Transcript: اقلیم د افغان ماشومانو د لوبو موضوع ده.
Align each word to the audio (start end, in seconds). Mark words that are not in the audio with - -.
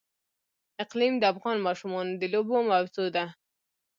اقلیم 0.83 1.13
د 1.19 1.23
افغان 1.33 1.57
ماشومانو 1.67 2.11
د 2.21 2.23
لوبو 2.33 2.57
موضوع 2.69 3.07
ده. 3.15 3.25